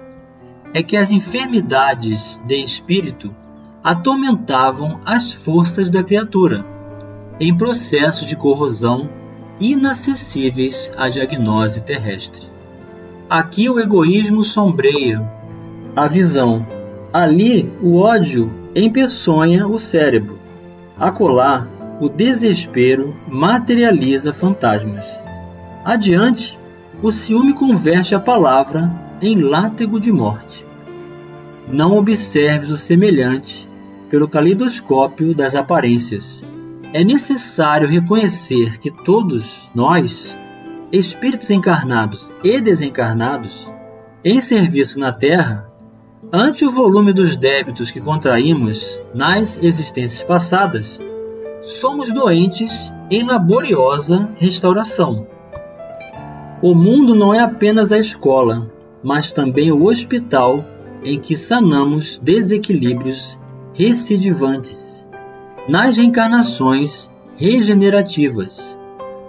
É 0.73 0.81
que 0.81 0.95
as 0.95 1.11
enfermidades 1.11 2.41
de 2.47 2.55
espírito 2.55 3.35
atormentavam 3.83 5.01
as 5.05 5.33
forças 5.33 5.89
da 5.89 6.01
criatura, 6.01 6.65
em 7.37 7.53
processos 7.53 8.29
de 8.29 8.37
corrosão 8.37 9.09
inacessíveis 9.59 10.89
à 10.95 11.09
diagnose 11.09 11.81
terrestre. 11.81 12.47
Aqui 13.29 13.69
o 13.69 13.77
egoísmo 13.77 14.41
sombreia 14.45 15.21
a 15.93 16.07
visão 16.07 16.65
Ali, 17.11 17.69
o 17.81 17.97
ódio 17.97 18.49
empeçonha 18.73 19.67
o 19.67 19.77
cérebro. 19.77 20.39
Acolá, 20.97 21.67
o 21.99 22.07
desespero 22.07 23.15
materializa 23.27 24.33
fantasmas. 24.33 25.23
Adiante, 25.83 26.57
o 27.01 27.11
ciúme 27.11 27.53
converte 27.53 28.15
a 28.15 28.19
palavra 28.19 28.91
em 29.21 29.41
látego 29.41 29.99
de 29.99 30.11
morte. 30.11 30.65
Não 31.67 31.97
observes 31.97 32.69
o 32.69 32.77
semelhante 32.77 33.69
pelo 34.09 34.27
calidoscópio 34.27 35.35
das 35.35 35.55
aparências. 35.55 36.43
É 36.93 37.03
necessário 37.03 37.87
reconhecer 37.87 38.79
que 38.79 38.89
todos 38.89 39.69
nós, 39.75 40.37
espíritos 40.91 41.49
encarnados 41.49 42.31
e 42.43 42.59
desencarnados, 42.59 43.71
em 44.23 44.41
serviço 44.41 44.99
na 44.99 45.11
Terra, 45.11 45.69
Ante 46.31 46.65
o 46.65 46.71
volume 46.71 47.11
dos 47.11 47.37
débitos 47.37 47.89
que 47.89 48.01
contraímos 48.01 49.01
nas 49.15 49.57
existências 49.57 50.21
passadas, 50.21 50.99
somos 51.61 52.11
doentes 52.11 52.93
em 53.11 53.23
laboriosa 53.23 54.29
restauração. 54.35 55.27
O 56.61 56.75
mundo 56.75 57.15
não 57.15 57.33
é 57.33 57.39
apenas 57.39 57.91
a 57.91 57.97
escola, 57.97 58.61
mas 59.03 59.31
também 59.31 59.71
o 59.71 59.85
hospital 59.85 60.63
em 61.03 61.19
que 61.19 61.37
sanamos 61.37 62.19
desequilíbrios 62.21 63.39
recidivantes 63.73 65.07
nas 65.67 65.97
reencarnações 65.97 67.09
regenerativas, 67.35 68.77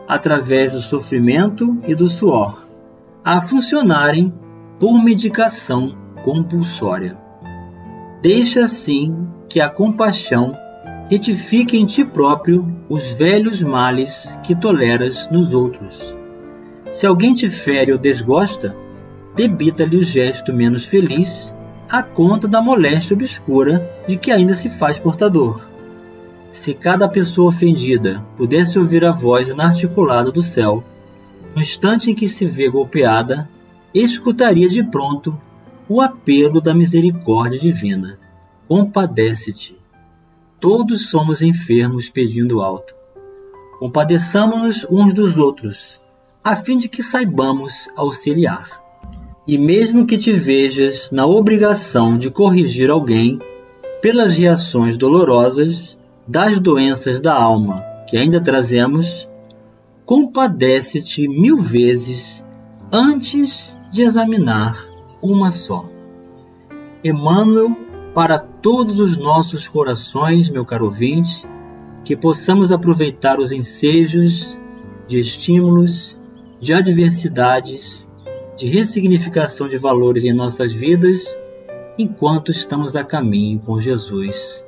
através 0.09 0.73
do 0.73 0.81
sofrimento 0.81 1.79
e 1.87 1.95
do 1.95 2.09
suor, 2.09 2.66
a 3.25 3.40
funcionarem 3.40 4.33
por 4.79 5.03
medicação 5.03 5.97
compulsória. 6.25 7.16
Deixa 8.21 8.64
assim 8.64 9.29
que 9.49 9.61
a 9.61 9.69
compaixão 9.69 10.53
retifique 11.11 11.77
em 11.77 11.85
ti 11.85 12.05
próprio 12.05 12.73
os 12.88 13.05
velhos 13.14 13.61
males 13.61 14.38
que 14.44 14.55
toleras 14.55 15.29
nos 15.29 15.53
outros. 15.53 16.16
Se 16.92 17.05
alguém 17.05 17.35
te 17.35 17.51
fere 17.51 17.90
ou 17.90 17.99
desgosta, 17.99 18.77
debita-lhe 19.35 19.96
o 19.96 20.05
gesto 20.05 20.55
menos 20.55 20.85
feliz 20.85 21.53
a 21.88 22.01
conta 22.01 22.46
da 22.46 22.62
moléstia 22.62 23.14
obscura 23.14 23.90
de 24.07 24.16
que 24.16 24.31
ainda 24.31 24.55
se 24.55 24.70
faz 24.70 25.01
portador. 25.01 25.68
Se 26.53 26.75
cada 26.75 27.09
pessoa 27.09 27.49
ofendida 27.49 28.25
pudesse 28.37 28.79
ouvir 28.79 29.05
a 29.05 29.11
voz 29.11 29.49
inarticulada 29.49 30.31
do 30.31 30.40
céu, 30.40 30.85
no 31.57 31.61
instante 31.61 32.12
em 32.12 32.14
que 32.14 32.29
se 32.29 32.46
vê 32.46 32.68
golpeada, 32.68 33.51
escutaria 33.92 34.68
de 34.68 34.85
pronto 34.85 35.37
o 35.88 36.01
apelo 36.01 36.61
da 36.61 36.73
misericórdia 36.73 37.59
divina. 37.59 38.16
Compadece-te. 38.68 39.80
Todos 40.61 41.09
somos 41.09 41.40
enfermos 41.40 42.11
pedindo 42.11 42.61
alta. 42.61 42.94
Compadeçamos-nos 43.79 44.87
uns 44.90 45.14
dos 45.14 45.38
outros, 45.38 45.99
a 46.44 46.55
fim 46.55 46.77
de 46.77 46.87
que 46.87 47.03
saibamos 47.03 47.88
auxiliar. 47.96 48.79
E 49.46 49.57
mesmo 49.57 50.07
que 50.07 50.18
te 50.18 50.35
vejas 50.35 51.11
na 51.11 51.27
obrigação 51.27 52.18
de 52.18 52.31
corrigir 52.31 52.90
alguém 52.90 53.40
pelas 54.03 54.35
reações 54.35 54.99
dolorosas 54.99 55.99
das 56.29 56.61
doenças 56.61 57.23
da 57.23 57.35
alma 57.35 57.83
que 58.07 58.18
ainda 58.18 58.38
trazemos, 58.38 59.27
compadece-te 60.05 61.27
mil 61.27 61.57
vezes 61.57 62.44
antes 62.92 63.75
de 63.90 64.03
examinar 64.03 64.87
uma 65.23 65.51
só. 65.51 65.88
Emmanuel 67.03 67.75
para 68.14 68.38
todos 68.38 68.99
os 68.99 69.16
nossos 69.16 69.68
corações, 69.68 70.51
meu 70.51 70.64
caro 70.64 70.87
ouvinte, 70.87 71.46
que 72.05 72.16
possamos 72.16 72.73
aproveitar 72.73 73.38
os 73.38 73.53
ensejos 73.53 74.61
de 75.07 75.20
estímulos, 75.20 76.18
de 76.59 76.73
adversidades, 76.73 78.09
de 78.57 78.66
ressignificação 78.66 79.68
de 79.68 79.79
valores 79.79 80.25
em 80.25 80.33
nossas 80.33 80.73
vidas 80.73 81.38
enquanto 81.99 82.51
estamos 82.51 82.96
a 82.96 83.05
caminho 83.05 83.59
com 83.61 83.81
Jesus, 83.81 84.64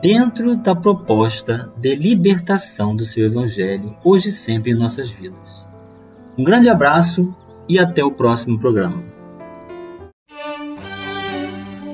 dentro 0.00 0.56
da 0.56 0.74
proposta 0.74 1.72
de 1.76 1.94
libertação 1.94 2.94
do 2.94 3.04
seu 3.04 3.26
Evangelho, 3.26 3.96
hoje 4.04 4.28
e 4.28 4.32
sempre 4.32 4.72
em 4.72 4.74
nossas 4.74 5.10
vidas. 5.10 5.66
Um 6.38 6.44
grande 6.44 6.68
abraço 6.68 7.34
e 7.68 7.78
até 7.78 8.04
o 8.04 8.12
próximo 8.12 8.58
programa. 8.58 9.11